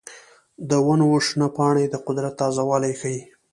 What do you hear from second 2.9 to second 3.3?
ښيي.